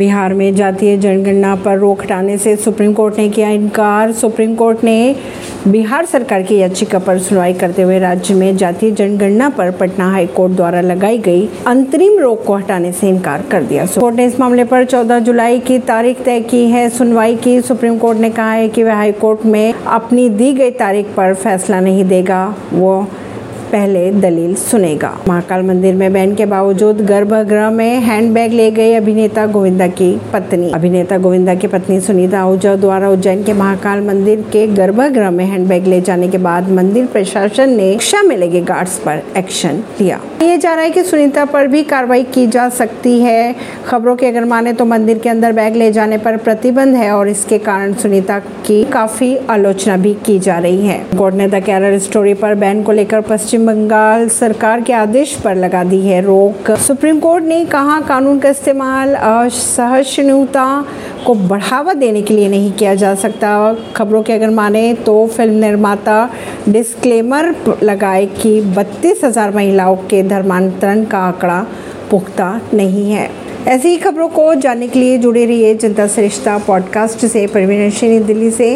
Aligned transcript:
बिहार 0.00 0.34
में 0.34 0.54
जातीय 0.54 0.96
जनगणना 0.96 1.54
पर 1.54 1.78
रोक 1.78 2.02
हटाने 2.02 2.36
से 2.38 2.54
सुप्रीम 2.56 2.92
कोर्ट 2.92 3.18
ने 3.18 3.28
किया 3.28 3.48
इनकार। 3.48 4.12
सुप्रीम 4.12 4.54
कोर्ट 4.54 4.84
ने 4.84 5.16
बिहार 5.68 6.06
सरकार 6.06 6.42
की 6.42 6.58
याचिका 6.58 6.98
पर 6.98 7.18
सुनवाई 7.18 7.52
करते 7.54 7.82
हुए 7.82 7.98
राज्य 7.98 8.34
में 8.34 8.56
जातीय 8.56 8.90
जनगणना 8.90 9.48
पर 9.48 9.70
पटना 9.70 10.10
हाई 10.10 10.26
कोर्ट 10.26 10.52
द्वारा 10.52 10.80
लगाई 10.80 11.18
गई 11.18 11.48
अंतरिम 11.66 12.18
रोक 12.18 12.44
को 12.44 12.54
हटाने 12.54 12.92
से 12.92 13.08
इनकार 13.08 13.42
कर 13.42 13.62
दिया। 13.62 13.86
कोर्ट 13.86 14.16
ने 14.16 14.26
इस 14.26 14.40
मामले 14.40 14.64
पर 14.64 14.84
14 14.84 15.18
जुलाई 15.18 15.60
की 15.60 15.78
तारीख 15.78 16.24
तय 16.24 16.40
की 16.40 16.64
है। 16.70 16.88
सुनवाई 16.90 17.36
की 17.36 17.60
सुप्रीम 17.60 17.98
कोर्ट 17.98 18.18
ने 18.18 18.30
कहा 18.30 18.52
है 18.52 18.68
कि 18.68 18.82
वह 18.82 18.94
हाई 18.94 19.12
कोर्ट 19.12 19.44
में 19.46 19.72
अपनी 19.72 20.28
दी 20.28 20.52
गई 20.52 20.70
तारीख 20.70 21.14
पर 21.16 21.34
फैसला 21.34 21.80
नहीं 21.80 22.04
देगा। 22.04 22.54
वो 22.72 23.06
पहले 23.72 24.10
दलील 24.12 24.54
सुनेगा। 24.54 25.10
महाकाल 25.28 25.62
मंदिर 25.62 25.94
में 25.94 26.12
बैन 26.12 26.34
के 26.34 26.46
बावजूद 26.46 27.00
गर्भगृह 27.00 27.68
में 27.70 28.00
हैंडबैग 28.00 28.52
ले 28.52 28.70
गए 28.70 28.94
अभिनेता 28.94 29.46
गोविंदा 29.46 29.86
की 29.86 30.10
पत्नी। 30.32 30.70
अभिनेता 30.70 31.18
गोविंदा 31.18 31.54
की 31.54 31.66
पत्नी 31.66 32.00
सुनीता 32.00 32.40
आहूजा 32.40 32.74
द्वारा 32.76 33.08
उज्जैन 33.10 33.44
के 33.44 33.52
महाकाल 33.52 34.00
मंदिर 34.00 34.44
के 34.52 34.66
गर्भगृह 34.66 35.30
में 35.30 35.44
हैंडबैग 35.44 35.86
ले 35.86 36.00
जाने 36.00 36.28
के 36.28 36.38
बाद 36.38 36.70
मंदिर 36.70 37.06
प्रशासन 37.06 37.70
ने 37.70 37.90
रिक्शा 37.90 38.22
में 38.22 38.36
लगे 38.36 38.60
गार्ड्स 38.60 38.98
पर 38.98 39.22
एक्शन 39.36 39.82
लिया। 40.00 40.20
ये 40.42 40.56
जा 40.58 40.74
रहा 40.74 40.84
है 40.84 40.90
कि 40.90 41.02
सुनीता 41.02 41.44
पर 41.44 41.66
भी 41.66 41.82
कार्रवाई 41.82 42.22
की 42.24 42.46
जा 42.46 42.68
सकती 42.68 43.18
है। 43.20 43.54
खबरों 43.86 44.16
के 44.16 44.26
अगर 44.26 44.44
माने 44.44 44.72
तो 44.72 44.84
मंदिर 44.84 45.18
के 45.18 45.28
अंदर 45.28 45.52
बैग 45.52 45.76
ले 45.76 45.90
जाने 45.92 46.18
पर 46.18 46.36
प्रतिबंध 46.38 46.96
है 46.96 47.10
और 47.12 47.28
इसके 47.28 47.58
कारण 47.60 47.94
सुनीता 47.94 48.38
की 48.66 48.82
काफ़ी 48.84 49.36
आलोचना 49.50 49.96
भी 49.96 50.14
की 50.26 50.38
जा 50.38 50.58
रही 50.58 50.86
है। 50.86 50.98
कोर्ट 51.18 51.34
ने 51.34 51.48
द 51.48 51.62
कैरल 51.64 51.98
स्टोरी 51.98 52.34
पर 52.34 52.54
बैन 52.54 52.82
को 52.82 52.92
लेकर 52.92 53.20
पश्चिम 53.20 53.59
पश्चिम 53.60 53.66
बंगाल 53.66 54.28
सरकार 54.28 54.80
के 54.80 54.92
आदेश 54.92 55.34
पर 55.44 55.54
लगा 55.54 55.82
दी 55.84 56.00
है 56.00 56.20
रोक। 56.20 56.70
सुप्रीम 56.78 57.18
कोर्ट 57.20 57.44
ने 57.44 57.64
कहा 57.64 58.00
कानून 58.00 58.38
का 58.40 58.48
इस्तेमाल 58.48 59.14
असहिष्णुता 59.14 60.64
को 61.26 61.34
बढ़ावा 61.34 61.92
देने 61.94 62.22
के 62.22 62.34
लिए 62.34 62.48
नहीं 62.48 62.72
किया 62.72 62.94
जा 62.94 63.14
सकता। 63.14 63.50
खबरों 63.96 64.22
के 64.22 64.32
अगर 64.32 64.50
माने 64.50 64.92
तो 65.06 65.26
फ़िल्म 65.26 65.54
निर्माता 65.56 66.28
डिस्क्लेमर 66.68 67.54
लगाए 67.82 68.24
कि 68.42 68.60
बत्तीस 68.76 69.24
हज़ार 69.24 69.54
महिलाओं 69.54 69.96
के 70.10 70.22
धर्मांतरण 70.28 71.04
का 71.04 71.18
आंकड़ा 71.18 71.64
पुख्ता 72.10 72.60
नहीं 72.74 73.10
है। 73.12 73.28
ऐसी 73.68 73.88
ही 73.88 73.96
खबरों 73.98 74.28
को 74.30 74.54
जानने 74.56 74.88
के 74.88 74.98
लिए 74.98 75.18
जुड़े 75.18 75.44
रहिए 75.46 75.74
जनता 75.76 76.06
सरिश्ता 76.08 76.56
पॉडकास्ट 76.66 77.26
से। 77.26 77.46
परवीन 77.46 78.24
दिल्ली 78.24 78.50
से। 78.50 78.70